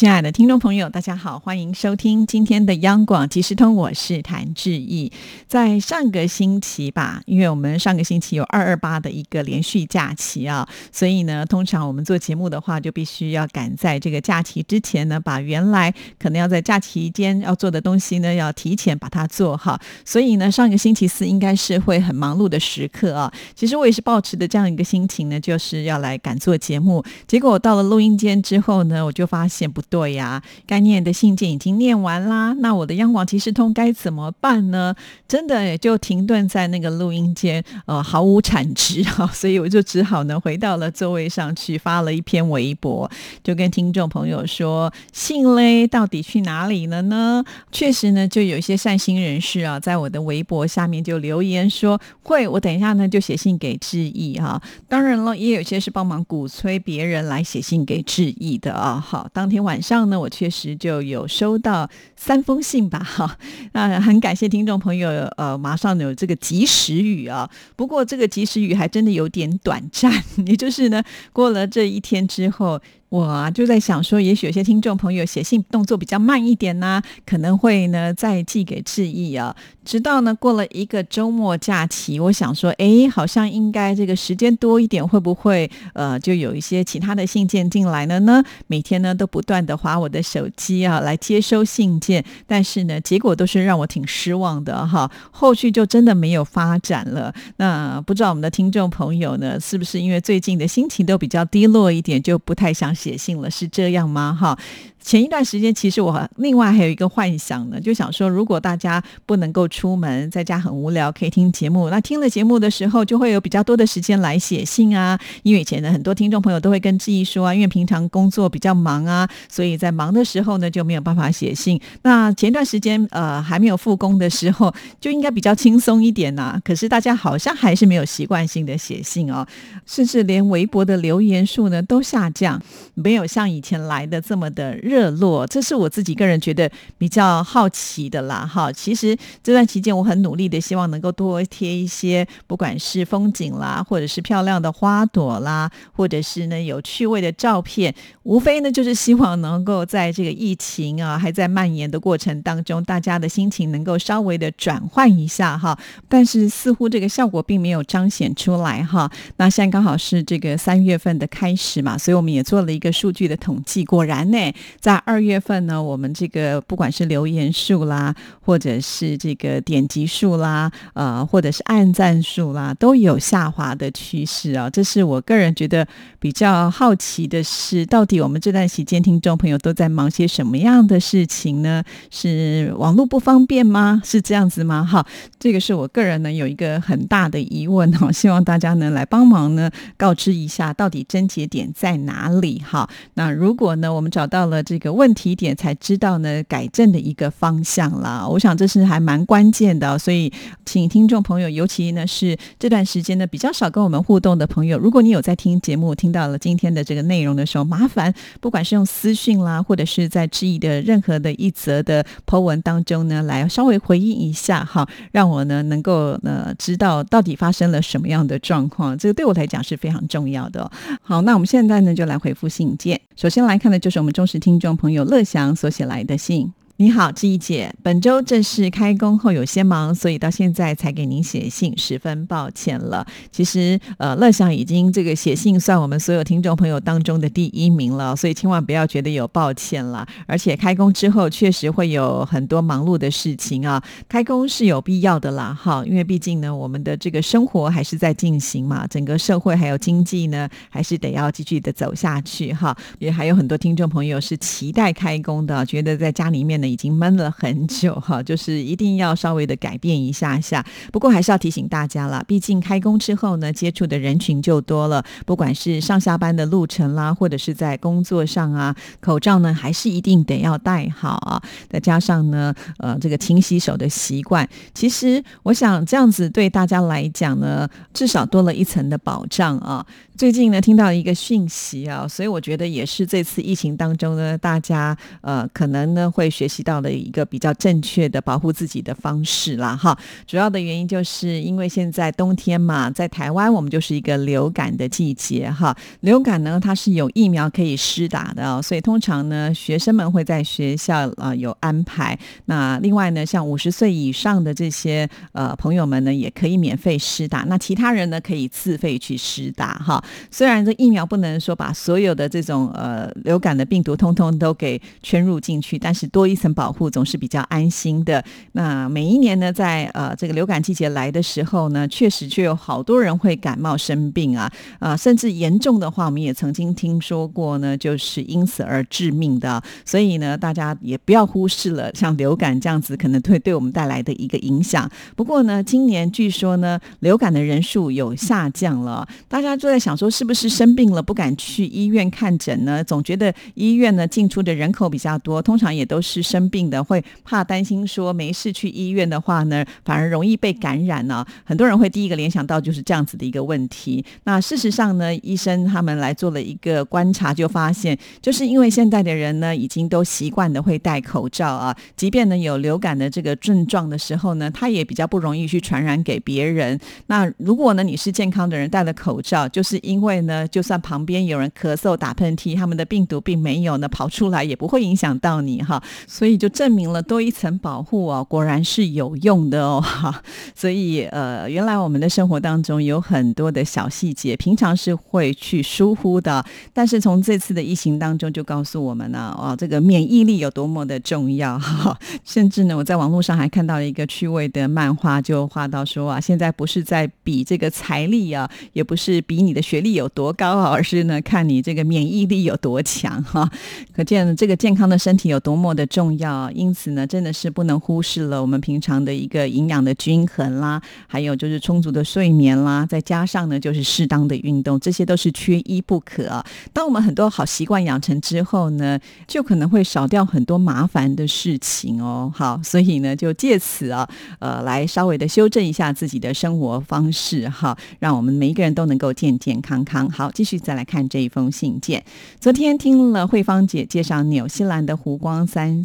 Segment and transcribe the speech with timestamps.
[0.00, 5.12] 亲爱的听众朋友，大家好，欢迎收听今天的央广即时通，我是谭志毅。
[5.46, 19.78] 在上个星期吧，因为我们上个星期有二二八的一个连续假期啊，所以呢，通常我们做节目的话，就必须要赶在这个假期之前呢，把原来可能要在假期间要做的东西呢，要提前把它做好。
[20.06, 23.30] 所以呢，上个星期四应该是会很忙碌的时刻啊。
[23.54, 27.04] 其实我也是抱持的这样一个心情呢，就是要来赶做节目。
[27.28, 29.82] 结果我到了录音间之后呢，我就发现不。
[29.90, 32.52] 对呀，该念的信件已经念完啦。
[32.60, 34.94] 那我的央广即时通该怎么办呢？
[35.26, 39.28] 真的也就停顿在那个录音间，呃，毫无产值 哈。
[39.34, 43.10] 所以我就只好呢回到了座位上去，发了一篇微博，
[43.42, 47.44] 就跟听众朋友说，信嘞到底去哪里了呢？
[47.72, 54.62] 确实呢，就有一些善心人士啊，在我的微博下面就留言说，会，我等一下呢就写信给志毅哈。
[54.88, 59.04] 当然了，也有些是帮忙鼓吹别人来写信给志毅的啊。
[59.04, 59.79] 好，当天晚。
[59.80, 63.36] 上呢，我确实就有收到三封信吧，哈，
[63.72, 70.12] 那很感谢听众朋友，呃，马上有这个及时雨啊，不过这个及时雨还真的有点短暂，
[70.46, 72.80] 也就是呢，过了这一天之后。
[73.10, 79.54] 我就在想说，也许有些听众朋友写信动作比较慢一点呢，可能会呢再寄给志毅啊。
[79.84, 88.44] 直到呢过了一个周末假期，我想说，哎，好像应该这个时间多一点，会不会呃就有一些其他的信件进来了呢？
[88.68, 95.10] 每天呢都不断的划我的手机啊来接收信件，但是呢结果都是让我挺失望的哈。
[95.32, 97.34] 后续就真的没有发展了。
[97.56, 102.94] 那不知道我们的听众朋友呢，是不是因为最近的心情都比较低落一点，就不太想。
[103.00, 104.36] 写信了，是这样吗？
[104.38, 104.58] 哈。
[105.02, 111.88] 前一段时间，其实我另外还有一个幻想呢，就想说，如果大家不能够出门，在家很无聊，可以听节目。
[111.88, 115.18] 那听了节目的时候，就会有比较多的时间来写信啊。
[115.42, 121.80] 因为以前呢很多听众朋友都会跟志毅说啊，因为平常工作比较忙啊，所以在忙的时候呢，就没有办法写信。
[122.02, 126.60] 那前段时间呃还没有复工的时候，就应该比较轻松一点呐。
[126.62, 129.46] 可是大家好像还是没有习惯性的写信哦，
[129.86, 132.62] 甚至连微博的留言数呢都下降，
[132.94, 134.76] 没有像以前来的这么的。
[134.90, 136.68] 热络，这是我自己个人觉得
[136.98, 138.44] 比较好奇的啦。
[138.44, 155.78] 哈，其实这段期间我很努力的，希望能够多贴一些，不管是风景啦，或者是漂亮的花朵啦，或者是呢有趣味的照片，无非呢就是希望能够在这个疫情啊还在蔓延的过程当中，大家的心情能够稍微的转换一下哈。
[156.08, 159.08] 但是似乎这个效果并没有彰显出来哈。
[159.36, 164.36] 那现在刚好是这个三月份的开始嘛，所以我们也做了一个数据的统计，果然呢。
[164.80, 174.70] 在二月份呢，我们这个不管是留言数啦，或者是这个点击数啦，呃，或者是按赞数啦，都有下滑的趋势啊。
[174.70, 175.86] 这是我个人觉得
[176.18, 181.84] 比较好奇的是，到底我们这段时间听众朋友都在忙些什么样的事情呢？
[182.10, 184.00] 是网络不方便吗？
[184.02, 184.82] 是这样子吗？
[184.90, 185.06] 哈，
[185.38, 192.62] 这个是我个人呢有一个很大的疑问哈， 希望大家呢来帮忙呢告知一下，到底症结点在哪里？
[192.66, 194.64] 哈，那如果呢我们找到了。
[194.70, 198.24] 这个问题点才知道呢，改正的一个方向啦。
[198.24, 200.32] 我想这是还蛮关键的，所以
[200.64, 220.70] 请听众朋友，尤其呢是这段时间呢比较少跟我们互动的朋友，如果你有在听节目，听到了今天的这个内容的时候，麻烦不管是用私讯啦，或者是在质疑的任何的一则的 po 文当中呢，来稍微回应一下哈，让我呢能够呢知道到底发生了什么样的状况，这个对我来讲是非常重要的。
[221.02, 224.59] 好，那我们现在呢就来回复信件，首先来看的就是我们忠实听。
[224.60, 226.52] 众朋友乐祥所写来的信。
[226.80, 233.06] 你好，志怡姐，本周正式开工后有些忙，所以到现在才给您写信，十分抱歉了。
[233.30, 240.08] 其实，呃，乐享已经这个写信算我们所有听众朋友当中的第一名了，所以千万不要觉得有抱歉了。
[240.26, 252.74] 而且开工之后确实会有很多忙碌的事情啊，开工是有必要的啦，哈，因为毕竟呢，我们的这个生活还是在进行嘛，整个社会还有经济呢，还是得要继续的走下去哈。
[252.98, 256.69] 也还有很多听众朋友是期待开工的，觉得在家里面呢。
[256.70, 260.64] 已经闷了很久哈， 就是一定要稍微的改变一下下。
[260.92, 271.42] 不过还是要提醒大家了，毕竟开工之后呢，接触的人群就多了，不管是上下班的路程啦，或者是在工作上啊，口罩呢还是一定得要戴好啊。
[271.68, 279.84] 再加上呢，呃，这个勤洗手的习惯，其实我想这样子对大家来讲呢，至少多了一层的保障啊。
[280.16, 289.76] 最近呢，听到一个讯息啊，所以我觉得也是这次疫情当中呢，大家呃可能呢会学习到了一个比较正确的保护自己的方式啦。
[289.76, 289.96] 哈。
[290.26, 295.76] 主要的原因就是因为现在冬天嘛，在台湾我们就是一个流感的季节哈。
[296.00, 302.18] 流感呢，它是有疫苗可以施打的，所以通常呢，学生们会在学校啊有安排。
[302.46, 307.40] 那另外呢，像五十岁以上的这些呃朋友们呢，也可以免费施打。
[307.48, 310.02] 那其他人呢，可以自费去施打哈。
[310.30, 318.24] 虽然这疫苗不能说把所有的这种呃流感的病毒通通都给圈入进去，但是多一层保护总是比较安心的。
[318.52, 324.50] 那每一年呢，在呃这个流感季节来的时候呢，确实就有好多人会感冒生病啊
[324.80, 329.62] 啊，甚至严重的话，我们也曾经听说过呢，就是因此而致命的。
[329.84, 334.90] 所以呢，大家也不要忽视了像流感这样子可能会对我们带来的一个影响。
[335.14, 339.96] 不过呢，今年据说呢，流感的人数有下降了，大家都在想。
[340.00, 342.82] 说是不是生病了不敢去医院看诊呢？
[342.82, 351.26] 总觉得医院呢进出的人口比较多，通常也都是生病的，会怕担心说没事去医院的话呢，反而容易被感染呢。
[351.44, 354.04] 很多人会第一个联想到就是这样子的一个问题。
[354.24, 366.78] 那事实上呢，医生他们来做了一个观察，就发现就是因为现在的人呢已经都习惯的会戴口罩啊，即便呢有流感的这个症状的时候呢，他也比较不容易去传染给别人。
[367.06, 375.82] 那如果呢你是健康的人戴了口罩，就是因为呢，就算旁边有人咳嗽、打喷嚏，他们的病毒并没有呢跑出来，也不会影响到你哈。
[376.20, 380.22] 所以就证明了多一层保护哦，果然是有用的哦哈。
[380.54, 386.44] 所以呃，原来我们的生活当中有很多的小细节，平常是会去疏忽的，
[386.74, 391.98] 但是从这次的疫情当中就告诉我们呢，哦，这个免疫力有多么的重要哈。
[392.22, 399.80] 甚至呢，我在网络上还看到了一个趣味的漫画，就画到说啊，现在不是在比这个财力啊，也不是比你的学。
[399.80, 400.68] 历有多高啊？
[400.68, 403.50] 而是呢，看你这个免疫力有多强哈。
[403.96, 406.50] 可见这个健康的身体有多么的重要。
[406.52, 416.44] 因此呢，真的是不能忽视了我们平常的一个营养的均衡啦，还有就是充足的睡眠啦，再加上呢，就是适当的运动，这些都是缺一不可。
[416.72, 422.30] 当我们很多好习惯养成之后呢，就可能会少掉很多麻烦的事情哦。
[422.34, 424.08] 好，所以呢，就借此啊，
[424.38, 429.80] 呃，来稍微的修正一下自己的生活方式哈，让我们每一个人都能够健健康。
[429.84, 432.04] 康好，继续再来看这一封信件。
[432.38, 435.84] 昨天听了慧芳姐介绍纽西兰的湖光山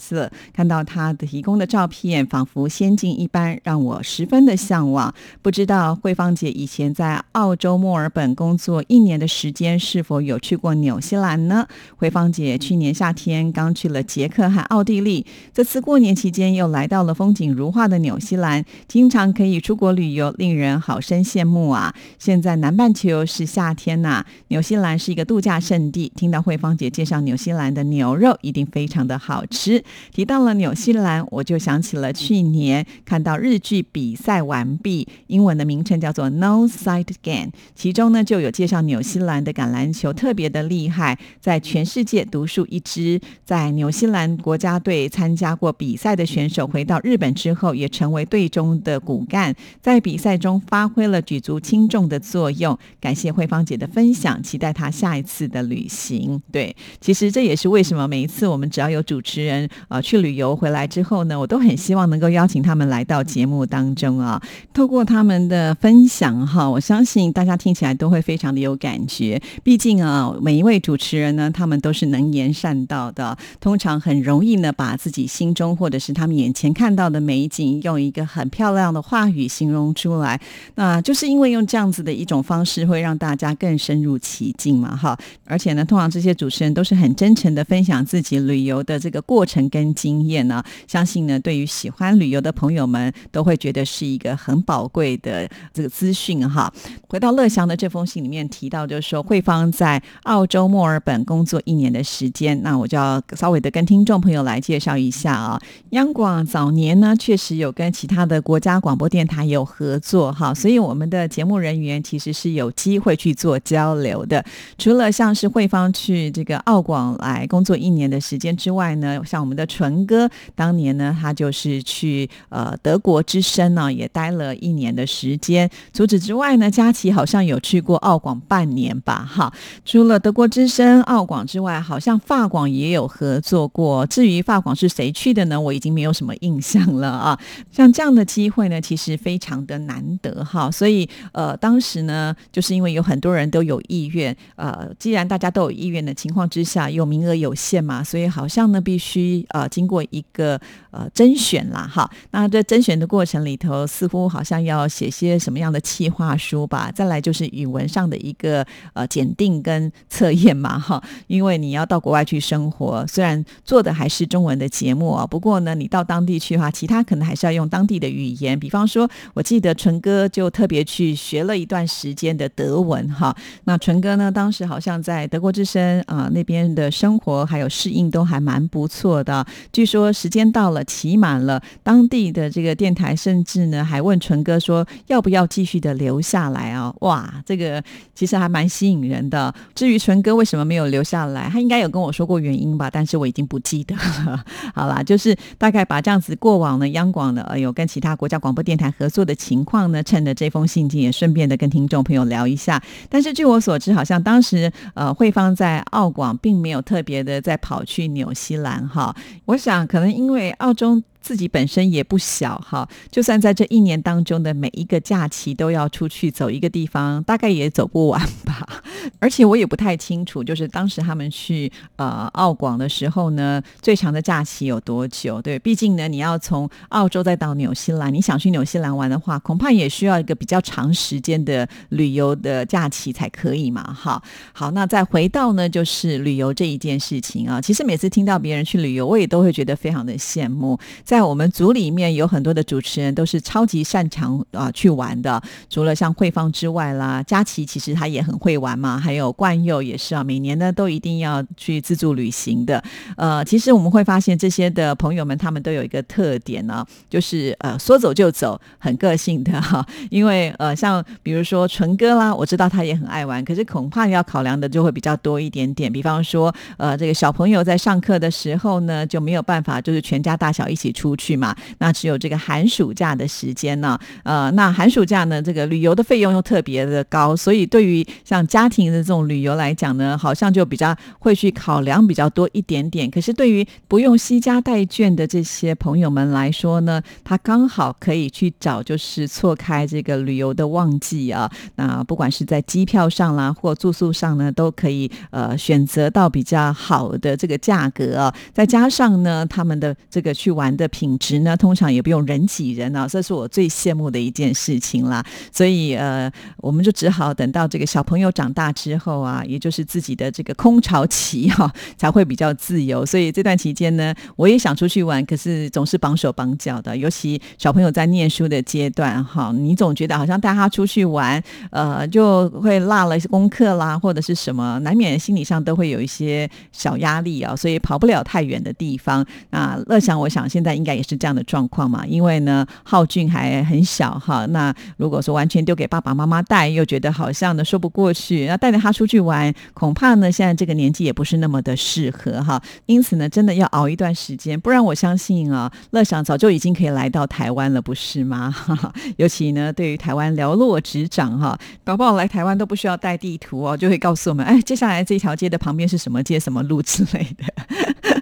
[0.51, 5.13] 看到她的提供的照片，仿佛仙境一般，让我十分的向往。
[5.43, 11.67] 不知道慧芳姐以前在澳洲墨尔本工作一年的时间，是否有去过纽西兰呢？
[11.97, 15.23] 慧芳姐去年夏天刚去了捷克和奥地利，
[15.53, 21.93] 这次过年期间又来到了风景如画的纽西兰，经常可以出国旅游，令人好生羡慕啊！
[22.17, 23.75] 现在南半球是夏。
[23.75, 26.09] 天呐，纽西兰是一个度假胜地。
[26.15, 29.83] 听到慧芳姐介绍纽西兰的牛肉一定非常的好吃。
[30.13, 43.19] 提到了纽西兰，我就想起了去年看到日剧比赛完毕，英文的名称叫做 No Side Game，其中呢就有介绍纽西兰的橄榄球特别的厉害，在全世界独树一帜。
[43.43, 52.77] 在纽西兰国家队参加过比赛的选手回到日本之后，也成为队中的骨干，在比赛中发挥了举足轻重的作用。
[53.01, 53.65] 感谢慧芳。
[53.65, 56.39] 姐的分享，期待她下一次的旅行。
[56.51, 59.67] 对，其实这也是为什么每一次我们只要有主持人
[60.01, 64.41] 去旅游回来之后呢，我都很希望能够邀请他们来到节目当中啊。
[64.73, 69.41] 透过他们的分享哈，我相信大家听起来都会非常的有感觉。
[69.63, 80.39] 毕竟啊，每一位主持人呢，他们都是能言善道的，通常很容易呢把自己心中或者是他们眼前看到的美景，用一个很漂亮的话语形容出来。
[80.75, 83.55] 那就是因为用这样子的一种方式，会让大家。
[83.57, 85.17] 更深入其境嘛，哈！
[85.45, 90.63] 而且呢，通常这些主持人都是很真诚的分享自己旅游的这个过程跟经验呢。
[90.87, 96.71] 相信呢，对于喜欢旅游的朋友们，都会觉得是一个很宝贵的这个资讯哈。
[97.07, 105.61] 回到乐祥的这封信里面提到，就是说慧芳在澳洲墨尔本工作一年的时间，那我就要稍微的跟听众朋友来介绍一下啊。
[105.89, 113.59] 央广早年呢，确实有跟其他的国家广播电台有合作哈，所以我们的节目人员其实是有机会去做。
[113.65, 114.45] 交流的，
[114.77, 125.69] 除了像是慧芳去这个澳广来工作一年的时间之外呢，像我们的纯哥，当年呢，他就是去呃德国之声呢，也待了一年的时间。
[125.91, 129.27] 除此之外呢，佳琪好像有去过澳广半年吧？
[129.29, 129.53] 哈，
[129.83, 134.05] 除了德国之声、澳广之外，好像法广也有合作过。
[134.05, 135.59] 至于法广是谁去的呢？
[135.59, 137.37] 我已经没有什么印象了啊。
[137.69, 140.71] 像这样的机会呢，其实非常的难得哈。
[140.71, 150.59] 所以呃，当时呢，就是因为有很多人都有意愿，呃，既然大家都有意愿的情况之下，又名额有限嘛，所以好像呢，必须呃经过一个
[150.91, 152.09] 呃甄选啦，哈。
[152.31, 156.91] 那在甄选的过程里头，似乎好像要写些什么样的企划书吧。
[156.93, 161.01] 再来就是语文上的一个呃检定跟测验嘛，哈。
[161.27, 168.59] 因为你要到国外去生活，虽然做的还是中文的节目啊，不过呢，你到当地去的话，其他可能还是要用当地的语言。
[168.59, 173.33] 比方说，我记得纯哥就特别去学了一段时间的德文，哈。
[173.63, 179.44] 那纯哥呢，当时好像在德国之声啊那边的生活还有适应都还蛮不错的。
[179.71, 186.93] 据说时间到了，期满了，当地的这个电台甚至呢还问纯哥说要不要继续的留下来啊？
[187.01, 187.83] 哇，这个
[188.13, 189.53] 其实还蛮吸引人的。
[189.73, 194.43] 至于纯哥为什么没有留下来，他应该有跟我说过原因吧，但是我已经不记得了。
[194.73, 202.81] 好啦，就是大概把这样子过往呢央广的呃有跟其他国家广播电台合作的情况呢，趁着这封信件也顺便的跟听众朋友聊一下。
[203.09, 209.15] 但是据我所知，好像当时呃慧芳在澳广并没有特别的在跑去纽西兰哈。
[209.45, 211.01] 我想可能因为澳洲。
[211.25, 218.83] 自己本身也不小哈，就算在这一年当中的每一个假期都要出去走一个地方，大概也走不完吧。
[219.17, 225.41] 而且我也不太清楚，就是当时他们去呃澳广的时候呢，最长的假期有多久？
[225.41, 233.81] 对，毕竟呢，你要从澳洲再到纽西兰，你想去纽西兰玩的话，恐怕也需要一个比较长时间的旅游的假期才可以嘛。
[233.81, 234.21] 哈，
[234.53, 240.77] 好，那再回到呢，就是旅游这一件事情啊，其实每次听到别人去旅游，我也都会觉得非常的羡慕。
[241.03, 252.83] 在在我们组里面有很多的主持人都是超级擅长啊去玩的，除了像慧芳之外啦，佳琪其实他也很会玩嘛，还有冠佑也是啊，每年呢都一定要去自助旅行的。
[253.15, 259.87] 呃，其实我们会发现这些的朋友们，他们都有一个特点呢，就是呃说走就走，很个性的 哈。
[260.09, 265.89] 因为呃像比如说纯哥啦，我知道他也很爱玩，可是恐怕要考量的就会比较多一点点。
[265.89, 271.04] 比方说呃这个小朋友在上课的时候呢，就没有办法就是全家大小一起出。
[271.05, 271.55] 出去嘛？
[271.77, 273.95] 那只有这个寒暑假的时间呢？
[274.23, 275.39] 呃，那寒暑假呢？
[275.39, 283.11] 这个旅游的费用又特别的高，所以对于像家庭的这种旅游来讲呢，好像就比较会去考量比较多一点点。
[283.11, 291.47] 可是对于不用惜家带眷的这些朋友们来说呢，他刚好可以去找，就是错开这个旅游的旺季啊。
[291.75, 298.33] 那不管是在机票上啦，或住宿上呢，都可以呃选择到比较好的这个价格啊。
[298.51, 300.84] 再加上呢，他们的这个去玩的。
[300.87, 305.25] 品质呢，通常也不用人挤人啊，这是我最羡慕的一件事情啦。
[305.51, 313.05] 所以呃，我们就只好等到这个小朋友长大之后啊，也就是自己的这个空巢期哈， 才会比较自由。
[313.05, 316.95] 所以这段期间呢，我也想出去玩，可是总是绑手绑脚的。
[316.95, 327.55] 尤其小朋友在念书的阶段哈，你总觉得好像带他出去玩，呃，就会落了功课啦，或者是什么，难免心理上都会有一些小压力啊。
[327.55, 329.25] 所以跑不了太远的地方。
[329.49, 334.45] 那乐祥，我想现在应该也是这样的状况嘛，因为呢，浩俊还很小哈。
[334.47, 338.45] 那如果说完全丢给爸爸妈妈带，又觉得好像呢说不过去。
[338.47, 342.61] 那带着他出去玩，恐怕呢现在这个年纪也不是那么的适合哈。
[342.85, 348.53] 因此呢，真的要熬一段时间，不然我相信啊，乐享早就已经可以来到台湾了，不是吗？
[349.17, 358.14] 尤其呢，对于台湾寥落指掌哈，宝宝来台湾都不需要带地图哦，就会告诉我们，哎，接下来这条街的旁边是什么街、什么路之类的。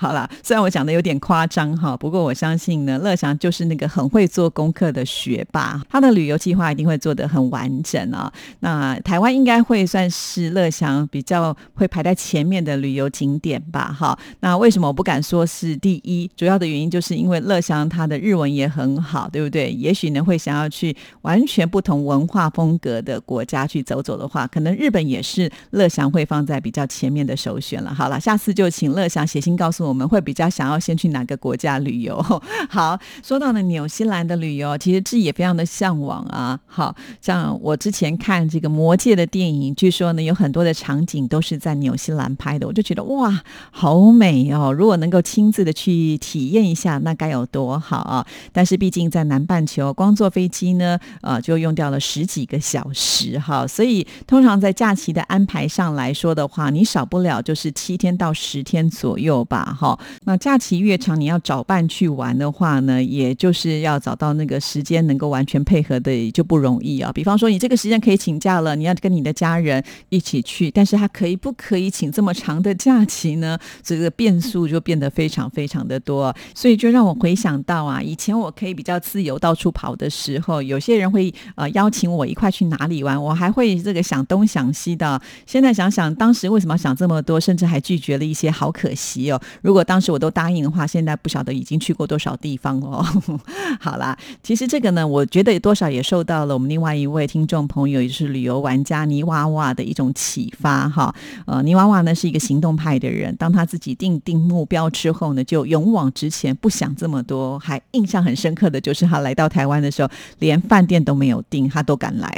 [0.00, 8.32] 好了，虽然我讲的有点夸张哈，不过我相信呢，乐祥就是那个很会做功课的学霸，他的旅游计划一定会做得很完整啊。
[8.60, 13.92] 那台湾应该会算是乐祥比较会排在前面的旅游景点吧？
[13.92, 16.30] 哈，那为什么我不敢说是第一？
[16.34, 19.70] 主要的原因就是因为乐祥他的日文也很好，对不对？
[19.70, 27.92] 也许呢会想要去完全不同文化风格的国家去走走的话，可能日本也是乐祥会放在比较前面的首选了。
[27.92, 29.50] 好了，下次就请乐祥写信。
[29.60, 32.16] 告诉我我们会比较想要先去哪个国家旅游？
[32.70, 36.58] 好，说到了纽西兰的旅游，其实自己也非常的向往啊。
[36.64, 43.42] 好像我之前看这个《魔戒》的电影，据说呢有很多的场景都是在纽西兰拍的，我就觉得哇，
[43.72, 44.72] 好美哦！
[44.72, 48.24] 如果能够亲自的去体验一下，那该有多好啊！
[48.52, 53.66] 但是毕竟在南半球，光坐飞机呢，呃，就用掉了十几个小时哈。
[53.66, 59.76] 所以通常在假期的安排上来说的话，你少不了就是七天到十天左右吧。
[59.80, 59.98] 哈。
[60.24, 67.10] 那假期越长，你要找伴去玩的话呢，也就是要找到那个时间能够完全配合的，也就不容易啊。
[67.10, 73.58] 比方说，你这个时间可以请假了，你要跟你的家人一起去，但是他可以不可以请这么长的假期呢？
[73.82, 85.20] 这个变数就变得非常非常的多，所以就让我回想到啊，以前我可以比较自由到处跑的时候，有些人会呃邀请我一块去哪里玩，我还会这个想东想西的。
[85.46, 89.40] 现在想想，当时为什么想这么多，甚至还拒绝了一些，好可惜哦。
[89.70, 93.06] 如果当时我都答应的话，现在不晓得已经去过多少地方哦。
[93.78, 101.14] 好啦，其实这个呢，我觉得多少也受到了我们另外一位听众朋友，也是旅游玩家泥娃娃的一种启发哈。
[101.46, 107.56] 呃，泥娃娃呢是一个行动派的人，当他自己定定目标之后呢，就勇往直前，不想这么多。
[107.60, 110.10] 还印象很深刻的就是他来到台湾的时候，
[110.40, 112.28] 连饭店都没有订，他都敢来。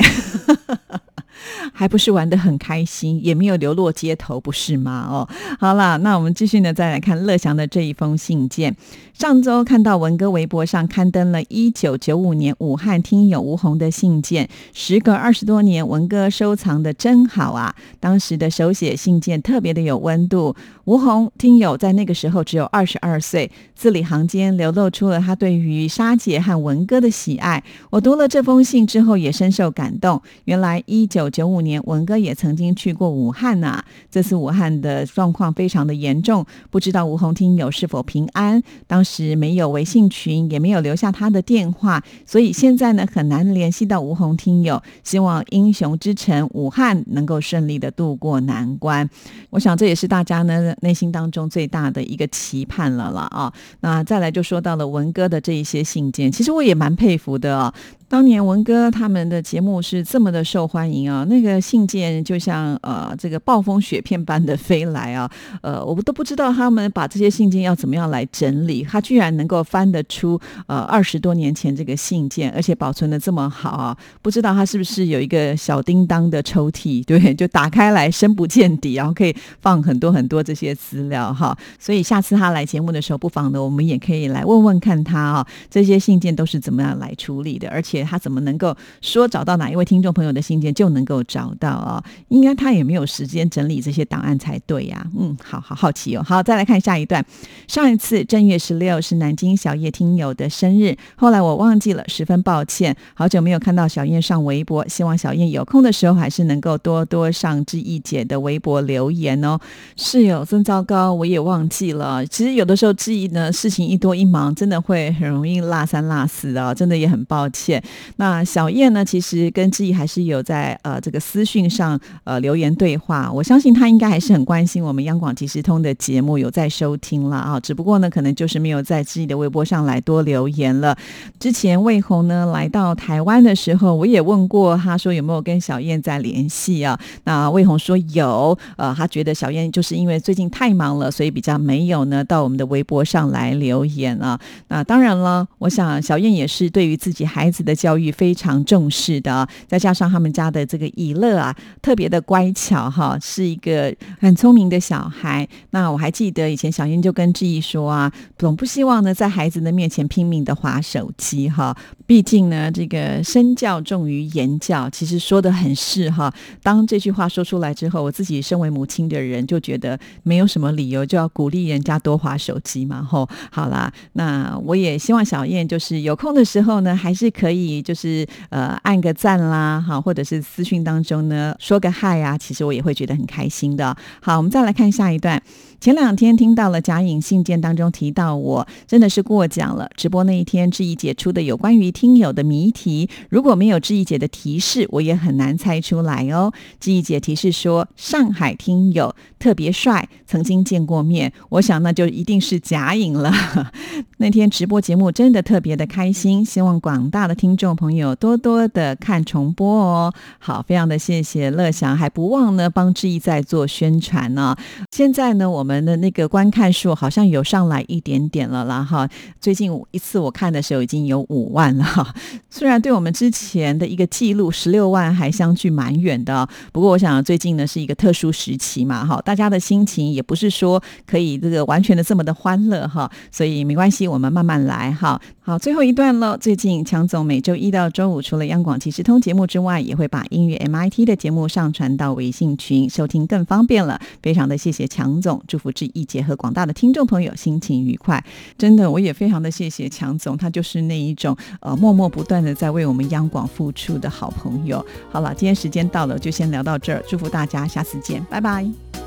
[1.73, 5.07] 还不是玩的很开心，也没有流落街头，不是吗？
[5.11, 8.77] 哦，好了，那我们继续呢，再来看乐祥的这一封信件。
[9.13, 17.75] 上周看到文哥微博上刊登了一九九五年武汉听友吴红的信件，时隔二十多年，文哥收藏的真好啊！
[18.01, 20.57] 当时的手写信件特别的有温度。
[20.85, 27.63] 吴红听友在那个时候只有二十二岁，字里行间流露出了他对于沙姐和文哥的喜爱。
[27.91, 30.21] 我读了这封信之后，也深受感动。
[30.47, 38.61] 原来一九九五年文哥也曾经去过武汉呐，这次武汉的状况非常的严重，不知道吴红听友是否平安？
[38.89, 44.83] 当时没有微信群，也没有留下他的电话，所以现在呢很难联系到吴红听友。
[45.05, 49.09] 希望英雄之城武汉能够顺利的度过难关。
[49.51, 50.72] 我想这也是大家呢。
[50.81, 57.75] 内心当中最大的一个期盼了了啊，那再来就说到了文哥的这一些信件，其实我也蛮佩服的啊。
[58.13, 65.31] 当年文哥他们的节目是这么的受欢迎啊，那个信件就像呃这个暴风雪片般的飞来啊，
[65.63, 88.02] 呃我们都不知道他们把这些信件要怎么样来整理，他居然能够翻得出呃二十多年前这个信件，而且保存的这么好啊，不知道他是不是有一个小叮当的抽屉，对， 就打开来深不见底，然后可以放很多很多这些资料哈，所以下次他来节目的时候，不妨呢我们也可以来问问看他啊，这些信件都是怎么样来处理的，而且。
[88.05, 92.03] 他怎么能够说找到哪一位听众朋友的信件就能够找到啊？
[92.29, 95.07] 应该他也没有时间整理这些档案才对呀。
[95.19, 96.23] 嗯，好好好奇哦。
[96.27, 97.25] 好，再来看下一段。
[97.69, 102.97] 上一次正月十六是南京小叶听友的生日，后来我忘记了，十分抱歉。
[103.15, 109.59] 好久没有看到小燕上微博，希望小燕有空的时候还是能够多多上志毅姐的微博留言哦。
[109.97, 112.25] 是有真糟糕，我也忘记了。
[112.27, 117.83] 其实有的时候志毅呢，事情一多一忙，真的会很容易落三落四的，真的也很抱歉。
[118.17, 119.05] 那小燕呢？
[119.05, 123.31] 其实跟志毅还是有在呃这个私讯上呃留言对话。
[123.33, 127.61] 我相信他应该还是很关心我们央广即时通的节目，有在收听了啊。
[127.61, 130.97] 只不过呢，可能就是没有在志毅的微博上来多留言了。
[131.39, 136.99] 之前魏红呢来到台湾的时候，我也问过他说有没有跟小燕在联系啊？
[137.25, 144.39] 那魏红说有，呃，他觉得小燕就是因为最近太忙了，所以比较没有呢到我们的微博上来留言啊。
[144.69, 147.93] 那当然了，我想小燕也是对于自己孩子的教。
[147.99, 155.47] 育非常重视的，再加上他们家的这个以乐啊，特别的乖巧哈，是一个很聪明的小孩。
[155.71, 161.77] 那我还记得以前小英就跟志毅说啊，总不希望呢在孩子的面前拼命的划手机哈。
[162.07, 166.33] 毕竟呢，这个身教重于言教，其实说的很是哈。
[166.63, 173.03] 当这句话说出来之后，我自己身为母亲的人就觉得没有什么理由就要鼓励人家多划手机嘛。
[173.03, 177.72] 吼，好啦，那我也希望小燕就是有空的时候呢，还是可以。
[177.81, 183.97] 就是呃按个赞啦，哈，或者是私讯当中呢说个嗨啊，其实我也会觉得很开心的。
[184.21, 185.41] 好，我们再来看下一段。
[185.83, 189.91] 前两天听到了贾颖信件当中提到我，真的是过奖了。
[189.97, 196.53] 直播那一天，志毅姐出的有关于听友的谜题，如果没有志毅姐的提示，我也很难猜出来哦。
[196.79, 203.35] 志毅姐提示说上海听友特别帅，曾经见过面，我想那就一定是贾颖了。
[204.19, 210.15] 那天直播节目真的特别的开心，希望广大的听众朋友多多的看重播哦。
[210.39, 214.55] 好，非常的谢谢乐祥，还不忘呢帮志毅在做宣传呢。
[214.93, 215.72] 现在呢，我们。
[215.73, 219.09] 们的那个观看数好像有上来一点点了啦哈，
[219.41, 222.15] 最近一次我看的时候已经有五万了哈，
[222.51, 235.21] 虽然对我们之前的一个记录十六万还相距蛮远的，不过我想最近呢是一个特殊时期嘛哈，大家的心情也不是说可以这个完全的这么的欢乐哈，所以没关系，我们慢慢来哈。
[235.45, 244.01] 好，最后一段了，最近强总每周一到周五，除了央广即时通节目之外，也会把音乐 MIT 的节目上传到微信群，收听更方便了。
[244.23, 248.25] 非常的谢谢强总，祝志毅姐和广大的听众朋友心情愉快。
[248.59, 254.85] 真的，我也非常的谢谢强总，他就是那一种呃默默不断的在为我们央广付出的好朋友。
[255.11, 259.02] 好了，今天时间到了，就先聊到这儿，祝福大家，下次见，拜拜。